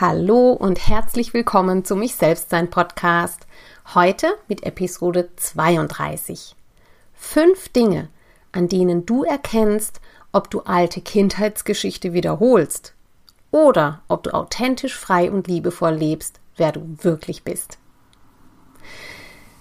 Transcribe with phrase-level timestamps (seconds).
[0.00, 3.48] Hallo und herzlich willkommen zu Mich Selbstsein Podcast.
[3.96, 6.54] Heute mit Episode 32.
[7.14, 8.08] Fünf Dinge,
[8.52, 12.94] an denen du erkennst, ob du alte Kindheitsgeschichte wiederholst
[13.50, 17.78] oder ob du authentisch frei und liebevoll lebst, wer du wirklich bist.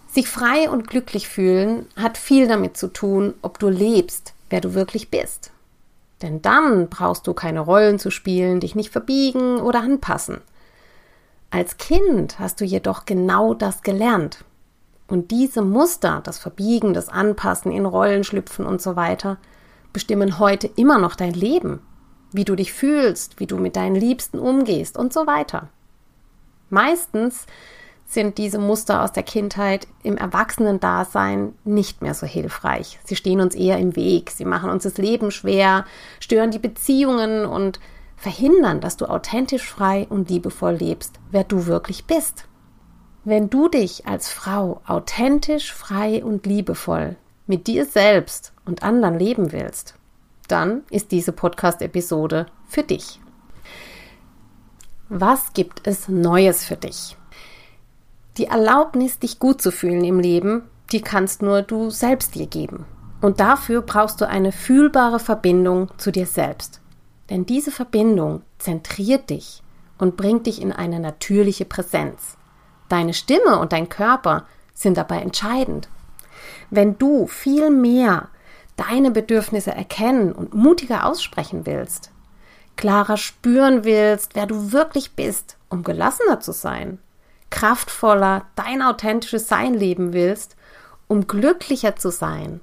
[0.05, 4.75] Sich frei und glücklich fühlen hat viel damit zu tun, ob du lebst, wer du
[4.75, 5.51] wirklich bist.
[6.21, 10.41] Denn dann brauchst du keine Rollen zu spielen, dich nicht verbiegen oder anpassen.
[11.49, 14.43] Als Kind hast du jedoch genau das gelernt.
[15.07, 19.37] Und diese Muster, das Verbiegen, das Anpassen, in Rollen schlüpfen und so weiter,
[19.93, 21.79] bestimmen heute immer noch dein Leben,
[22.31, 25.69] wie du dich fühlst, wie du mit deinen Liebsten umgehst und so weiter.
[26.69, 27.45] Meistens
[28.07, 32.99] sind diese Muster aus der Kindheit im Erwachsenendasein nicht mehr so hilfreich.
[33.03, 35.85] Sie stehen uns eher im Weg, sie machen uns das Leben schwer,
[36.21, 37.81] stören die Beziehungen und
[38.15, 42.45] verhindern, dass du authentisch frei und liebevoll lebst, wer du wirklich bist.
[43.25, 49.51] Wenn du dich als Frau authentisch, frei und liebevoll mit dir selbst und anderen leben
[49.51, 49.95] willst,
[50.47, 53.19] dann ist diese Podcast-Episode für dich.
[55.09, 57.17] Was gibt es Neues für dich?
[58.37, 62.85] Die Erlaubnis, dich gut zu fühlen im Leben, die kannst nur du selbst dir geben.
[63.19, 66.79] Und dafür brauchst du eine fühlbare Verbindung zu dir selbst.
[67.31, 69.63] Denn diese Verbindung zentriert dich
[69.97, 72.37] und bringt dich in eine natürliche Präsenz.
[72.89, 75.89] Deine Stimme und dein Körper sind dabei entscheidend.
[76.69, 78.29] Wenn du viel mehr
[78.75, 82.11] deine Bedürfnisse erkennen und mutiger aussprechen willst,
[82.75, 86.99] klarer spüren willst, wer du wirklich bist, um gelassener zu sein,
[87.49, 90.55] kraftvoller dein authentisches Sein leben willst,
[91.07, 92.59] um glücklicher zu sein,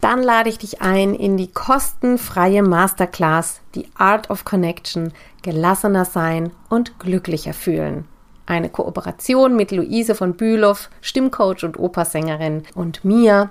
[0.00, 6.52] dann lade ich dich ein in die kostenfreie Masterclass Die Art of Connection, gelassener sein
[6.70, 8.06] und glücklicher fühlen.
[8.46, 13.50] Eine Kooperation mit Luise von Bülow, Stimmcoach und Opersängerin und mir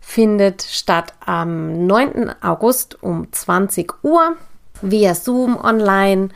[0.00, 2.34] findet statt am 9.
[2.42, 4.36] August um 20 Uhr
[4.80, 6.30] via Zoom online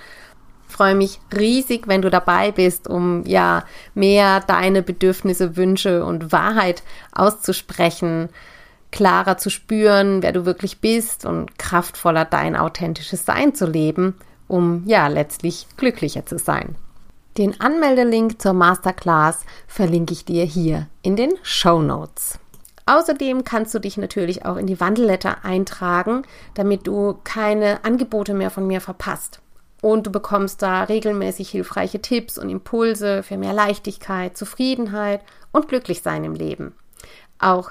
[0.69, 3.65] freue mich riesig, wenn du dabei bist, um ja
[3.95, 8.29] mehr deine Bedürfnisse, Wünsche und Wahrheit auszusprechen,
[8.93, 14.15] klarer zu spüren, wer du wirklich bist und kraftvoller dein authentisches Sein zu leben,
[14.47, 16.77] um ja letztlich glücklicher zu sein.
[17.37, 22.39] Den Anmeldelink zur Masterclass verlinke ich dir hier in den Show Notes.
[22.87, 26.23] Außerdem kannst du dich natürlich auch in die Wandelletter eintragen,
[26.55, 29.41] damit du keine Angebote mehr von mir verpasst.
[29.81, 35.23] Und du bekommst da regelmäßig hilfreiche Tipps und Impulse für mehr Leichtigkeit, Zufriedenheit
[35.53, 36.75] und Glücklichsein im Leben.
[37.39, 37.71] Auch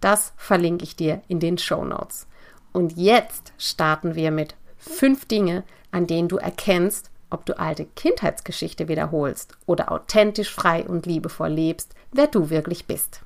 [0.00, 2.26] das verlinke ich dir in den Show Notes.
[2.72, 8.88] Und jetzt starten wir mit fünf Dinge, an denen du erkennst, ob du alte Kindheitsgeschichte
[8.88, 13.22] wiederholst oder authentisch frei und liebevoll lebst, wer du wirklich bist.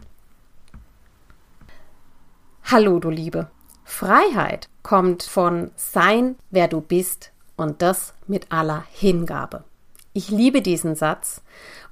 [2.65, 3.51] Hallo, du Liebe.
[3.85, 9.65] Freiheit kommt von Sein, wer du bist und das mit aller Hingabe.
[10.13, 11.43] Ich liebe diesen Satz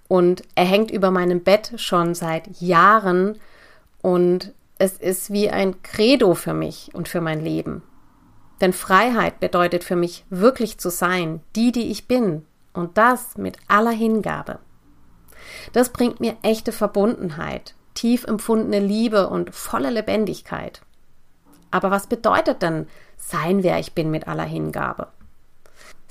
[0.09, 3.39] und er hängt über meinem Bett schon seit Jahren
[4.01, 7.83] und es ist wie ein Credo für mich und für mein Leben.
[8.61, 13.57] Denn Freiheit bedeutet für mich wirklich zu sein, die, die ich bin und das mit
[13.69, 14.59] aller Hingabe.
[15.73, 20.83] Das bringt mir echte Verbundenheit, tief empfundene Liebe und volle Lebendigkeit.
[21.71, 22.87] Aber was bedeutet denn
[23.17, 25.09] sein, wer ich bin mit aller Hingabe?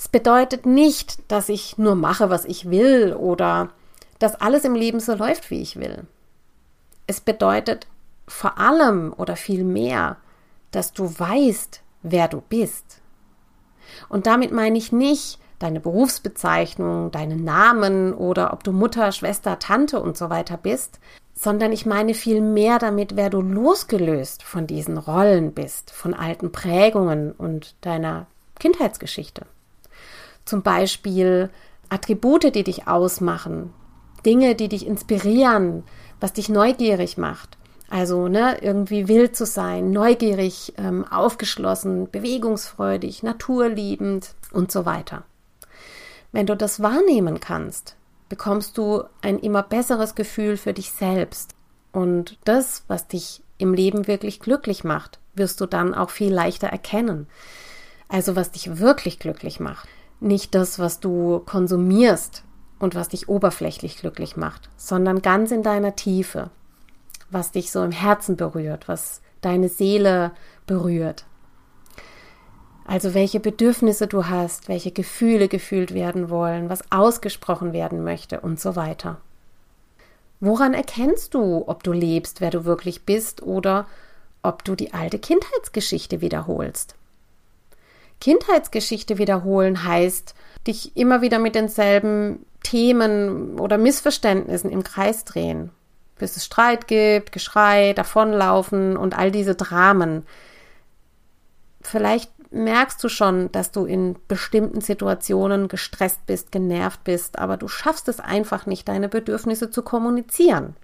[0.01, 3.69] Es bedeutet nicht, dass ich nur mache, was ich will oder
[4.17, 6.07] dass alles im Leben so läuft, wie ich will.
[7.05, 7.85] Es bedeutet
[8.27, 10.17] vor allem oder viel mehr,
[10.71, 12.99] dass du weißt, wer du bist.
[14.09, 20.01] Und damit meine ich nicht, deine Berufsbezeichnung, deinen Namen oder ob du Mutter, Schwester, Tante
[20.01, 20.99] und so weiter bist,
[21.35, 26.51] sondern ich meine viel mehr damit, wer du losgelöst von diesen Rollen bist, von alten
[26.51, 28.25] Prägungen und deiner
[28.57, 29.45] Kindheitsgeschichte.
[30.51, 31.49] Zum Beispiel
[31.87, 33.73] Attribute, die dich ausmachen,
[34.25, 35.83] Dinge, die dich inspirieren,
[36.19, 37.57] was dich neugierig macht.
[37.89, 45.23] Also ne, irgendwie wild zu sein, neugierig, ähm, aufgeschlossen, bewegungsfreudig, naturliebend und so weiter.
[46.33, 47.95] Wenn du das wahrnehmen kannst,
[48.27, 51.55] bekommst du ein immer besseres Gefühl für dich selbst.
[51.93, 56.67] Und das, was dich im Leben wirklich glücklich macht, wirst du dann auch viel leichter
[56.67, 57.27] erkennen.
[58.09, 59.87] Also was dich wirklich glücklich macht.
[60.21, 62.43] Nicht das, was du konsumierst
[62.77, 66.51] und was dich oberflächlich glücklich macht, sondern ganz in deiner Tiefe,
[67.31, 70.31] was dich so im Herzen berührt, was deine Seele
[70.67, 71.25] berührt.
[72.85, 78.59] Also welche Bedürfnisse du hast, welche Gefühle gefühlt werden wollen, was ausgesprochen werden möchte und
[78.59, 79.17] so weiter.
[80.39, 83.87] Woran erkennst du, ob du lebst, wer du wirklich bist oder
[84.43, 86.95] ob du die alte Kindheitsgeschichte wiederholst?
[88.21, 90.35] Kindheitsgeschichte wiederholen heißt,
[90.65, 95.71] dich immer wieder mit denselben Themen oder Missverständnissen im Kreis drehen
[96.21, 100.23] bis es Streit gibt, Geschrei, davonlaufen und all diese Dramen.
[101.81, 107.67] Vielleicht merkst du schon, dass du in bestimmten Situationen gestresst bist, genervt bist, aber du
[107.67, 110.75] schaffst es einfach nicht, deine Bedürfnisse zu kommunizieren.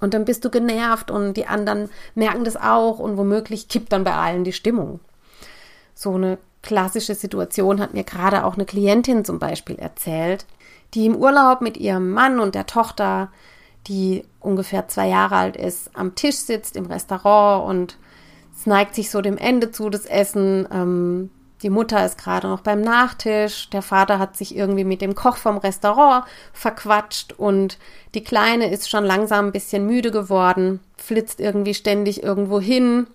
[0.00, 4.04] Und dann bist du genervt und die anderen merken das auch und womöglich kippt dann
[4.04, 5.00] bei allen die Stimmung.
[5.94, 10.46] So eine klassische Situation hat mir gerade auch eine Klientin zum Beispiel erzählt,
[10.94, 13.30] die im Urlaub mit ihrem Mann und der Tochter
[13.88, 17.96] die ungefähr zwei Jahre alt ist, am Tisch sitzt im Restaurant und
[18.54, 20.68] es neigt sich so dem Ende zu, das Essen.
[20.72, 21.30] Ähm,
[21.62, 25.36] die Mutter ist gerade noch beim Nachtisch, der Vater hat sich irgendwie mit dem Koch
[25.36, 27.78] vom Restaurant verquatscht und
[28.14, 33.08] die Kleine ist schon langsam ein bisschen müde geworden, flitzt irgendwie ständig irgendwo hin.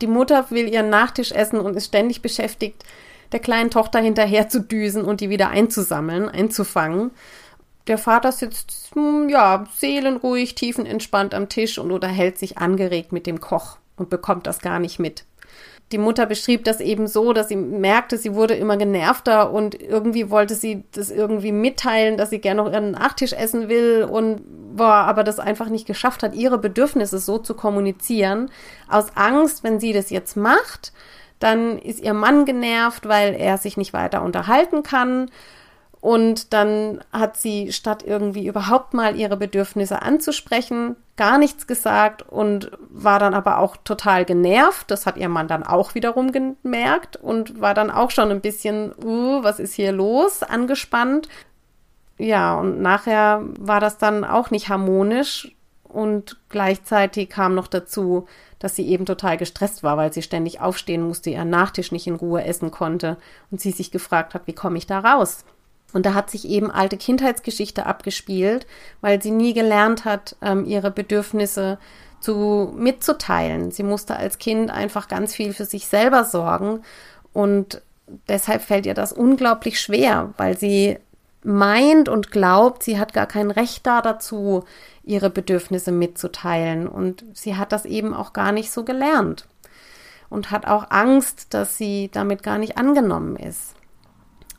[0.00, 2.84] Die Mutter will ihren Nachtisch essen und ist ständig beschäftigt,
[3.32, 7.10] der kleinen Tochter hinterher zu düsen und die wieder einzusammeln, einzufangen.
[7.86, 13.40] Der Vater sitzt, hm, ja, seelenruhig, tiefenentspannt am Tisch und unterhält sich angeregt mit dem
[13.40, 15.24] Koch und bekommt das gar nicht mit.
[15.92, 20.30] Die Mutter beschrieb das eben so, dass sie merkte, sie wurde immer genervter und irgendwie
[20.30, 24.40] wollte sie das irgendwie mitteilen, dass sie gerne noch ihren Nachtisch essen will und
[24.74, 28.50] war aber das einfach nicht geschafft hat, ihre Bedürfnisse so zu kommunizieren.
[28.88, 30.92] Aus Angst, wenn sie das jetzt macht,
[31.38, 35.30] dann ist ihr Mann genervt, weil er sich nicht weiter unterhalten kann.
[36.00, 42.72] Und dann hat sie, statt irgendwie überhaupt mal ihre Bedürfnisse anzusprechen, gar nichts gesagt und
[42.90, 44.90] war dann aber auch total genervt.
[44.90, 48.92] Das hat ihr Mann dann auch wiederum gemerkt und war dann auch schon ein bisschen,
[49.04, 51.28] uh, was ist hier los, angespannt.
[52.18, 55.54] Ja, und nachher war das dann auch nicht harmonisch
[55.94, 58.26] und gleichzeitig kam noch dazu,
[58.58, 62.16] dass sie eben total gestresst war, weil sie ständig aufstehen musste, ihren Nachtisch nicht in
[62.16, 63.16] Ruhe essen konnte
[63.50, 65.44] und sie sich gefragt hat, wie komme ich da raus?
[65.94, 68.66] Und da hat sich eben alte Kindheitsgeschichte abgespielt,
[69.00, 71.78] weil sie nie gelernt hat, ähm, ihre Bedürfnisse
[72.20, 73.70] zu mitzuteilen.
[73.70, 76.82] Sie musste als Kind einfach ganz viel für sich selber sorgen
[77.32, 77.80] und
[78.28, 80.98] deshalb fällt ihr das unglaublich schwer, weil sie
[81.42, 84.64] meint und glaubt, sie hat gar kein Recht da dazu,
[85.04, 89.46] ihre Bedürfnisse mitzuteilen und sie hat das eben auch gar nicht so gelernt
[90.30, 93.74] und hat auch Angst, dass sie damit gar nicht angenommen ist.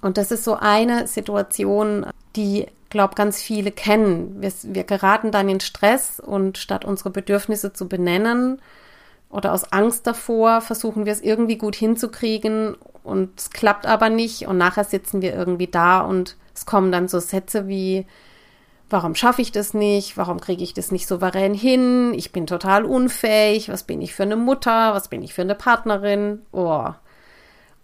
[0.05, 4.39] Und das ist so eine Situation, die, glaube ganz viele kennen.
[4.39, 8.62] Wir, wir geraten dann in Stress und statt unsere Bedürfnisse zu benennen
[9.31, 14.45] oder aus Angst davor, versuchen wir es irgendwie gut hinzukriegen und es klappt aber nicht
[14.45, 18.05] und nachher sitzen wir irgendwie da und es kommen dann so Sätze wie,
[18.91, 20.17] warum schaffe ich das nicht?
[20.17, 22.13] Warum kriege ich das nicht souverän hin?
[22.13, 23.69] Ich bin total unfähig.
[23.69, 24.93] Was bin ich für eine Mutter?
[24.93, 26.43] Was bin ich für eine Partnerin?
[26.51, 26.89] Oh,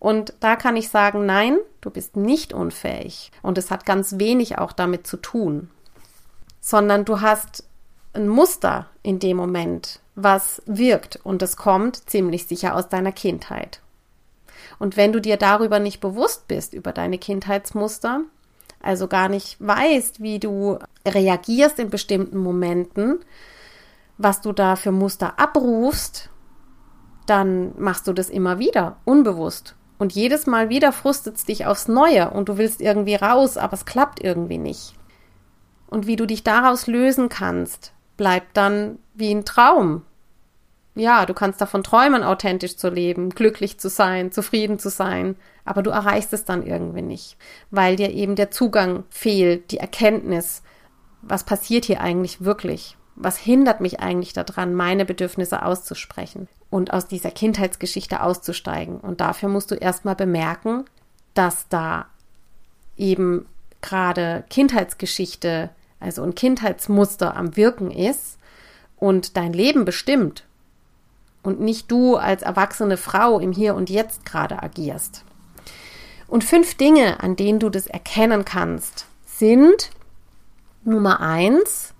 [0.01, 3.31] und da kann ich sagen, nein, du bist nicht unfähig.
[3.43, 5.69] Und es hat ganz wenig auch damit zu tun,
[6.59, 7.65] sondern du hast
[8.13, 11.19] ein Muster in dem Moment, was wirkt.
[11.23, 13.79] Und es kommt ziemlich sicher aus deiner Kindheit.
[14.79, 18.21] Und wenn du dir darüber nicht bewusst bist, über deine Kindheitsmuster,
[18.81, 23.19] also gar nicht weißt, wie du reagierst in bestimmten Momenten,
[24.17, 26.31] was du da für Muster abrufst,
[27.27, 29.75] dann machst du das immer wieder, unbewusst.
[30.01, 33.73] Und jedes Mal wieder frustet es dich aufs Neue und du willst irgendwie raus, aber
[33.73, 34.95] es klappt irgendwie nicht.
[35.91, 40.01] Und wie du dich daraus lösen kannst, bleibt dann wie ein Traum.
[40.95, 45.83] Ja, du kannst davon träumen, authentisch zu leben, glücklich zu sein, zufrieden zu sein, aber
[45.83, 47.37] du erreichst es dann irgendwie nicht,
[47.69, 50.63] weil dir eben der Zugang fehlt, die Erkenntnis,
[51.21, 52.97] was passiert hier eigentlich wirklich?
[53.23, 58.99] Was hindert mich eigentlich daran, meine Bedürfnisse auszusprechen und aus dieser Kindheitsgeschichte auszusteigen?
[58.99, 60.85] Und dafür musst du erstmal bemerken,
[61.35, 62.07] dass da
[62.97, 63.45] eben
[63.81, 68.39] gerade Kindheitsgeschichte, also ein Kindheitsmuster am Wirken ist
[68.97, 70.45] und dein Leben bestimmt
[71.43, 75.23] und nicht du als erwachsene Frau im Hier und Jetzt gerade agierst.
[76.27, 79.91] Und fünf Dinge, an denen du das erkennen kannst, sind
[80.83, 81.93] Nummer eins,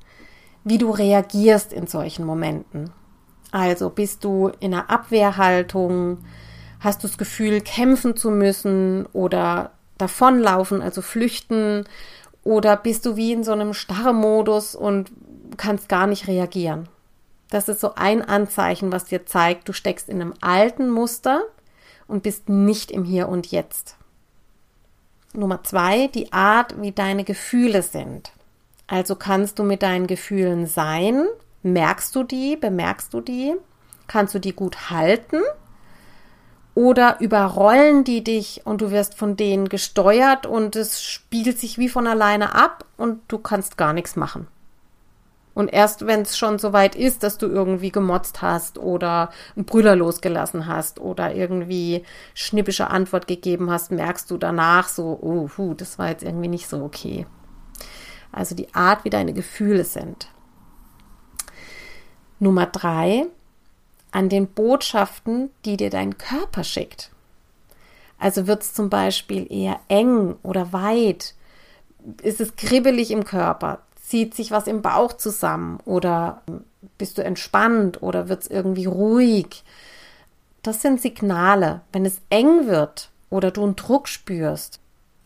[0.64, 2.92] wie du reagierst in solchen Momenten.
[3.52, 6.20] Also bist du in einer Abwehrhaltung,
[6.80, 11.86] hast du das Gefühl, kämpfen zu müssen oder davonlaufen, also flüchten,
[12.44, 15.12] oder bist du wie in so einem Starrmodus und
[15.58, 16.88] kannst gar nicht reagieren.
[17.50, 21.42] Das ist so ein Anzeichen, was dir zeigt, du steckst in einem alten Muster
[22.08, 23.98] und bist nicht im Hier und Jetzt.
[25.34, 28.32] Nummer zwei, die Art, wie deine Gefühle sind.
[28.92, 31.26] Also kannst du mit deinen Gefühlen sein?
[31.64, 32.58] Merkst du die?
[32.58, 33.56] Bemerkst du die?
[34.08, 35.40] Kannst du die gut halten?
[36.76, 41.88] Oder überrollen die dich und du wirst von denen gesteuert und es spielt sich wie
[41.88, 44.48] von alleine ab und du kannst gar nichts machen?
[45.54, 49.64] Und erst wenn es schon so weit ist, dass du irgendwie gemotzt hast oder einen
[49.64, 55.76] Brüller losgelassen hast oder irgendwie schnippische Antwort gegeben hast, merkst du danach so, oh, hu,
[55.76, 57.26] das war jetzt irgendwie nicht so okay.
[58.32, 60.30] Also die Art, wie deine Gefühle sind.
[62.40, 63.28] Nummer drei,
[64.12, 67.12] an den Botschaften, die dir dein Körper schickt.
[68.18, 71.36] Also wird es zum Beispiel eher eng oder weit?
[72.22, 73.80] Ist es kribbelig im Körper?
[74.12, 76.42] zieht sich was im Bauch zusammen oder
[76.98, 79.64] bist du entspannt oder wird es irgendwie ruhig.
[80.64, 81.80] Das sind Signale.
[81.94, 84.82] Wenn es eng wird oder du einen Druck spürst,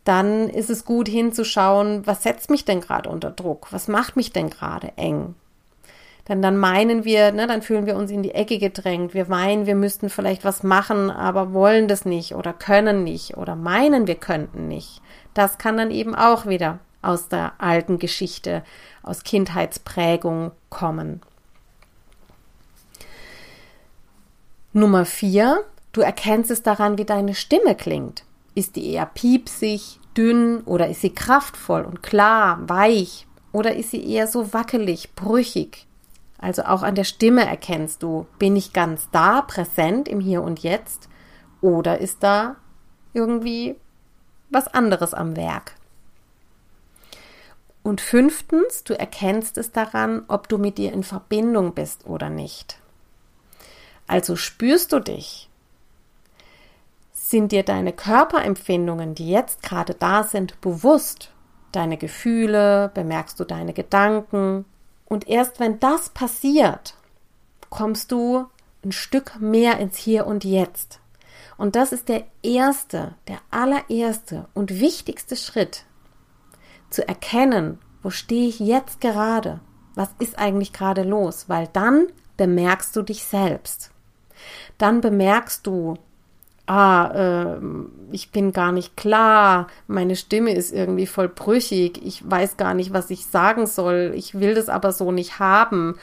[0.06, 3.68] dann ist es gut hinzuschauen, was setzt mich denn gerade unter Druck?
[3.72, 5.36] Was macht mich denn gerade eng?
[6.28, 9.14] Denn dann meinen wir, ne, dann fühlen wir uns in die Ecke gedrängt.
[9.14, 13.56] Wir meinen, wir müssten vielleicht was machen, aber wollen das nicht oder können nicht oder
[13.56, 15.02] meinen, wir könnten nicht.
[15.34, 18.64] Das kann dann eben auch wieder aus der alten Geschichte,
[19.04, 21.22] aus Kindheitsprägung kommen.
[24.74, 28.24] Nummer vier, du erkennst es daran, wie deine Stimme klingt.
[28.56, 34.04] Ist die eher piepsig, dünn oder ist sie kraftvoll und klar, weich oder ist sie
[34.04, 35.86] eher so wackelig, brüchig?
[36.38, 40.60] Also auch an der Stimme erkennst du, bin ich ganz da, präsent im Hier und
[40.60, 41.10] Jetzt
[41.62, 42.56] oder ist da
[43.14, 43.76] irgendwie
[44.50, 45.76] was anderes am Werk?
[47.84, 52.80] Und fünftens, du erkennst es daran, ob du mit dir in Verbindung bist oder nicht.
[54.08, 55.50] Also spürst du dich?
[57.36, 61.34] Sind dir deine Körperempfindungen, die jetzt gerade da sind, bewusst?
[61.74, 64.64] Deine Gefühle, bemerkst du deine Gedanken?
[65.04, 66.96] Und erst wenn das passiert,
[67.70, 68.46] kommst du
[68.86, 71.02] ein Stück mehr ins Hier und Jetzt.
[71.58, 75.84] Und das ist der erste, der allererste und wichtigste Schritt,
[76.90, 79.60] zu erkennen, wo stehe ich jetzt gerade?
[79.94, 81.50] Was ist eigentlich gerade los?
[81.50, 83.92] Weil dann bemerkst du dich selbst.
[84.78, 85.96] Dann bemerkst du,
[86.68, 87.58] ah, äh,
[88.12, 92.94] ich bin gar nicht klar, meine Stimme ist irgendwie voll brüchig, ich weiß gar nicht,
[92.94, 95.98] was ich sagen soll, ich will das aber so nicht haben.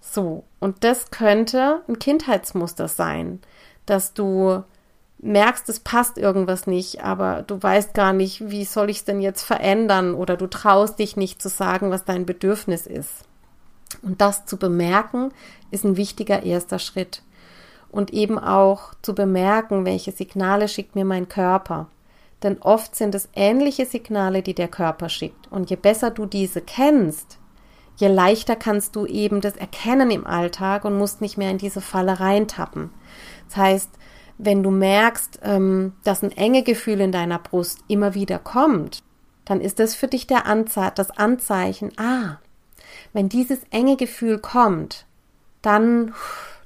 [0.00, 3.40] So, und das könnte ein Kindheitsmuster sein,
[3.86, 4.62] dass du
[5.20, 9.20] merkst, es passt irgendwas nicht, aber du weißt gar nicht, wie soll ich es denn
[9.20, 13.24] jetzt verändern oder du traust dich nicht zu sagen, was dein Bedürfnis ist.
[14.02, 15.32] Und das zu bemerken,
[15.70, 17.22] ist ein wichtiger erster Schritt.
[17.90, 21.88] Und eben auch zu bemerken, welche Signale schickt mir mein Körper.
[22.42, 25.50] Denn oft sind es ähnliche Signale, die der Körper schickt.
[25.50, 27.38] Und je besser du diese kennst,
[27.96, 31.80] je leichter kannst du eben das erkennen im Alltag und musst nicht mehr in diese
[31.80, 32.90] Falle reintappen.
[33.48, 33.90] Das heißt,
[34.38, 39.02] wenn du merkst, ähm, dass ein enge Gefühl in deiner Brust immer wieder kommt,
[39.44, 42.38] dann ist das für dich der Anze das Anzeichen, ah,
[43.12, 45.06] wenn dieses enge Gefühl kommt,
[45.62, 46.14] dann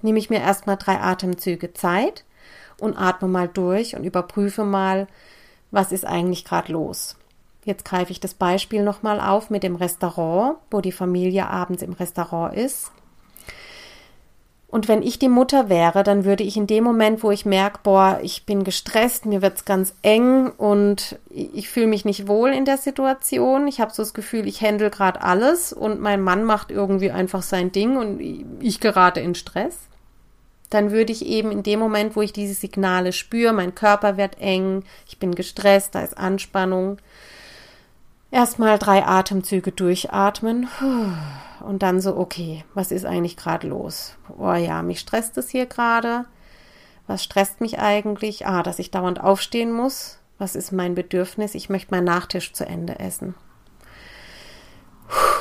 [0.03, 2.25] nehme ich mir erstmal drei Atemzüge Zeit
[2.79, 5.07] und atme mal durch und überprüfe mal,
[5.71, 7.17] was ist eigentlich gerade los.
[7.65, 11.93] Jetzt greife ich das Beispiel nochmal auf mit dem Restaurant, wo die Familie abends im
[11.93, 12.91] Restaurant ist
[14.67, 17.81] Und wenn ich die Mutter wäre, dann würde ich in dem Moment, wo ich merke,
[17.83, 22.65] boah, ich bin gestresst, mir wird's ganz eng und ich fühle mich nicht wohl in
[22.65, 23.69] der Situation.
[23.69, 27.43] Ich habe so das Gefühl, ich handle gerade alles und mein Mann macht irgendwie einfach
[27.43, 28.19] sein Ding und
[28.61, 29.77] ich gerate in Stress.
[30.73, 34.41] Dann würde ich eben in dem Moment, wo ich diese Signale spüre, mein Körper wird
[34.41, 36.97] eng, ich bin gestresst, da ist Anspannung,
[38.31, 40.69] erstmal drei Atemzüge durchatmen.
[41.61, 44.17] Und dann so, okay, was ist eigentlich gerade los?
[44.39, 46.25] Oh ja, mich stresst es hier gerade.
[47.07, 48.47] Was stresst mich eigentlich?
[48.47, 50.21] Ah, dass ich dauernd aufstehen muss.
[50.39, 51.55] Was ist mein Bedürfnis?
[51.55, 53.35] Ich möchte meinen Nachtisch zu Ende essen.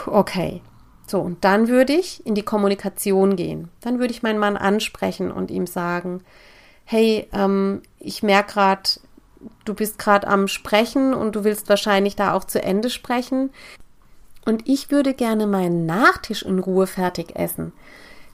[0.07, 0.61] Okay.
[1.11, 3.67] So, und dann würde ich in die Kommunikation gehen.
[3.81, 6.23] Dann würde ich meinen Mann ansprechen und ihm sagen,
[6.85, 8.89] hey, ähm, ich merke gerade,
[9.65, 13.49] du bist gerade am Sprechen und du willst wahrscheinlich da auch zu Ende sprechen.
[14.45, 17.73] Und ich würde gerne meinen Nachtisch in Ruhe fertig essen.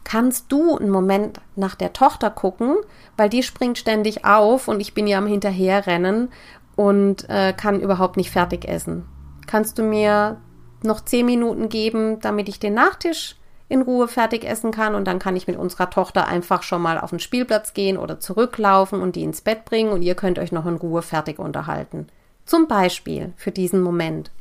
[0.04, 2.76] Kannst du einen Moment nach der Tochter gucken,
[3.18, 6.30] weil die springt ständig auf und ich bin ja am Hinterherrennen
[6.76, 9.08] und äh, kann überhaupt nicht fertig essen.
[9.48, 10.38] Kannst du mir
[10.84, 13.36] noch zehn Minuten geben, damit ich den Nachtisch
[13.70, 17.00] in Ruhe fertig essen kann und dann kann ich mit unserer Tochter einfach schon mal
[17.00, 20.52] auf den Spielplatz gehen oder zurücklaufen und die ins Bett bringen und ihr könnt euch
[20.52, 22.08] noch in Ruhe fertig unterhalten.
[22.46, 24.32] Zum Beispiel für diesen Moment.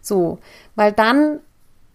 [0.00, 0.38] So,
[0.74, 1.38] weil dann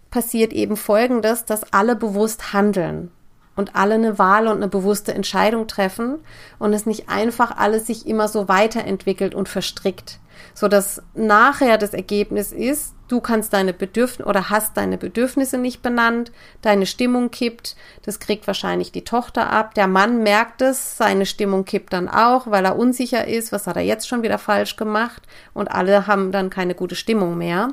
[0.09, 3.11] passiert eben Folgendes, dass alle bewusst handeln
[3.55, 6.19] und alle eine Wahl und eine bewusste Entscheidung treffen
[6.59, 10.19] und es nicht einfach alles sich immer so weiterentwickelt und verstrickt,
[10.53, 15.81] so dass nachher das Ergebnis ist, du kannst deine Bedürfnisse oder hast deine Bedürfnisse nicht
[15.81, 16.31] benannt,
[16.61, 21.65] deine Stimmung kippt, das kriegt wahrscheinlich die Tochter ab, der Mann merkt es, seine Stimmung
[21.65, 25.23] kippt dann auch, weil er unsicher ist, was hat er jetzt schon wieder falsch gemacht
[25.53, 27.69] und alle haben dann keine gute Stimmung mehr.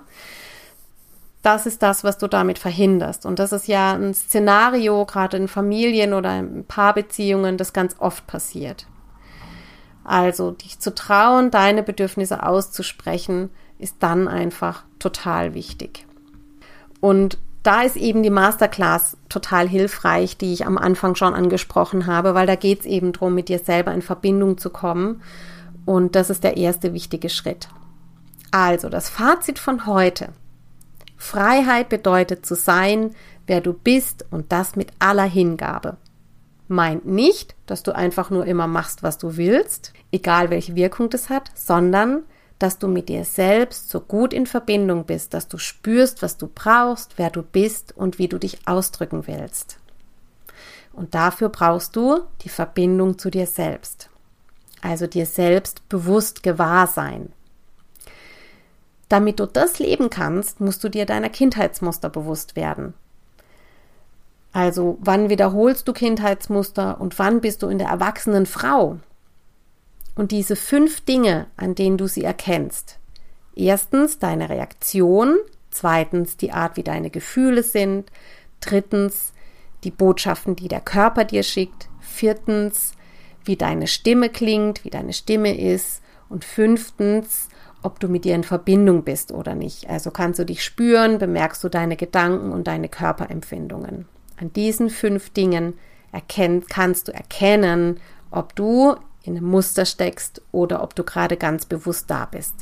[1.42, 3.24] Das ist das, was du damit verhinderst.
[3.24, 8.26] Und das ist ja ein Szenario, gerade in Familien oder in Paarbeziehungen, das ganz oft
[8.26, 8.88] passiert.
[10.06, 16.06] Also dich zu trauen, deine Bedürfnisse auszusprechen, ist dann einfach total wichtig.
[17.00, 22.34] Und da ist eben die Masterclass total hilfreich, die ich am Anfang schon angesprochen habe,
[22.34, 25.22] weil da geht es eben darum, mit dir selber in Verbindung zu kommen.
[25.84, 27.68] Und das ist der erste wichtige Schritt.
[28.52, 30.28] Also das Fazit von heute.
[31.16, 33.10] Freiheit bedeutet zu sein,
[33.48, 35.96] wer du bist und das mit aller Hingabe
[36.68, 41.30] meint nicht, dass du einfach nur immer machst, was du willst, egal welche Wirkung das
[41.30, 42.24] hat, sondern
[42.58, 46.48] dass du mit dir selbst so gut in Verbindung bist, dass du spürst, was du
[46.52, 49.78] brauchst, wer du bist und wie du dich ausdrücken willst.
[50.92, 54.08] Und dafür brauchst du die Verbindung zu dir selbst.
[54.80, 57.32] Also dir selbst bewusst gewahr sein.
[59.08, 62.94] Damit du das leben kannst, musst du dir deiner Kindheitsmuster bewusst werden.
[64.56, 68.96] Also wann wiederholst du Kindheitsmuster und wann bist du in der erwachsenen Frau?
[70.14, 72.98] Und diese fünf Dinge, an denen du sie erkennst.
[73.54, 75.36] Erstens deine Reaktion,
[75.70, 78.10] zweitens die Art, wie deine Gefühle sind,
[78.60, 79.34] drittens
[79.84, 82.92] die Botschaften, die der Körper dir schickt, viertens
[83.44, 87.50] wie deine Stimme klingt, wie deine Stimme ist und fünftens
[87.82, 89.88] ob du mit dir in Verbindung bist oder nicht.
[89.88, 94.06] Also kannst du dich spüren, bemerkst du deine Gedanken und deine Körperempfindungen.
[94.36, 95.74] An diesen fünf Dingen
[96.12, 101.66] erkennt, kannst du erkennen, ob du in einem Muster steckst oder ob du gerade ganz
[101.66, 102.54] bewusst da bist.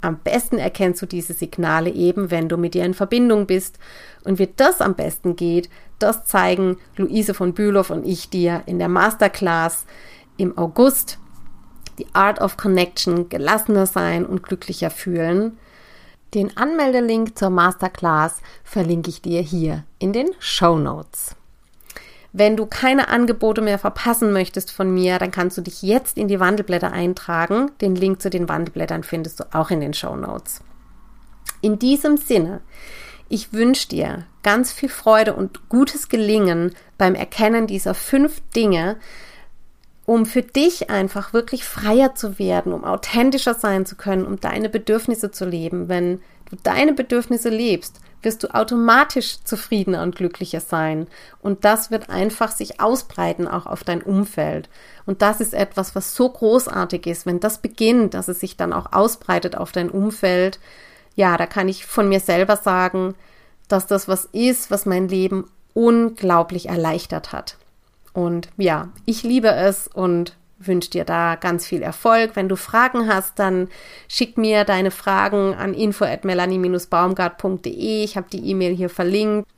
[0.00, 3.78] Am besten erkennst du diese Signale eben, wenn du mit dir in Verbindung bist.
[4.24, 8.80] Und wie das am besten geht, das zeigen Luise von Bülow und ich dir in
[8.80, 9.86] der Masterclass
[10.36, 11.18] im August.
[11.98, 15.58] Die Art of Connection, gelassener sein und glücklicher fühlen.
[16.34, 21.36] Den Anmeldelink zur Masterclass verlinke ich dir hier in den Show Notes.
[22.32, 26.28] Wenn du keine Angebote mehr verpassen möchtest von mir, dann kannst du dich jetzt in
[26.28, 27.70] die Wandelblätter eintragen.
[27.82, 30.62] Den Link zu den Wandelblättern findest du auch in den Show Notes.
[31.60, 32.62] In diesem Sinne,
[33.28, 38.96] ich wünsche dir ganz viel Freude und gutes Gelingen beim Erkennen dieser fünf Dinge,
[40.04, 44.68] um für dich einfach wirklich freier zu werden, um authentischer sein zu können, um deine
[44.68, 45.88] Bedürfnisse zu leben.
[45.88, 51.06] Wenn du deine Bedürfnisse lebst, wirst du automatisch zufriedener und glücklicher sein.
[51.40, 54.68] Und das wird einfach sich ausbreiten auch auf dein Umfeld.
[55.06, 57.26] Und das ist etwas, was so großartig ist.
[57.26, 60.58] Wenn das beginnt, dass es sich dann auch ausbreitet auf dein Umfeld,
[61.14, 63.14] ja, da kann ich von mir selber sagen,
[63.68, 67.56] dass das was ist, was mein Leben unglaublich erleichtert hat.
[68.12, 72.32] Und ja, ich liebe es und wünsche dir da ganz viel Erfolg.
[72.34, 73.68] Wenn du Fragen hast, dann
[74.08, 78.04] schick mir deine Fragen an info at melanie-baumgart.de.
[78.04, 79.48] Ich habe die E-Mail hier verlinkt.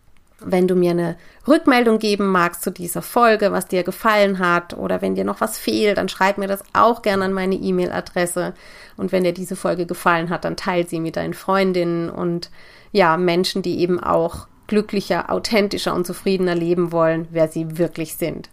[0.41, 1.17] Wenn du mir eine
[1.49, 5.59] Rückmeldung geben magst zu dieser Folge, was dir gefallen hat oder wenn dir noch was
[5.59, 8.53] fehlt, dann schreib mir das auch gerne an meine E-Mail-Adresse.
[8.97, 12.51] Und wenn dir diese Folge gefallen hat, dann teile sie mit deinen Freundinnen und
[12.93, 18.51] ja, Menschen, die eben auch glücklicher, authentischer und zufriedener leben wollen, wer sie wirklich sind.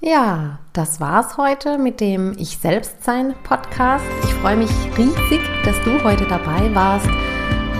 [0.00, 4.04] Ja, das war's heute mit dem Ich Selbstsein Podcast.
[4.22, 7.08] Ich freue mich riesig, dass du heute dabei warst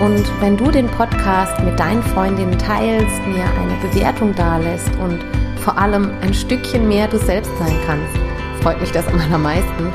[0.00, 5.18] und wenn du den Podcast mit deinen Freundinnen teilst, mir eine Bewertung dalässt und
[5.60, 8.16] vor allem ein Stückchen mehr du selbst sein kannst,
[8.62, 9.92] freut mich das am allermeisten.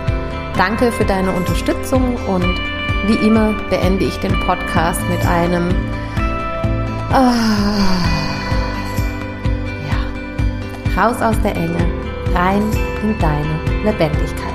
[0.58, 2.60] Danke für deine Unterstützung und
[3.08, 5.70] wie immer beende ich den Podcast mit einem
[7.14, 7.32] ah,
[9.88, 11.86] ja, raus aus der Enge,
[12.34, 12.64] rein
[13.04, 14.53] in deine Lebendigkeit.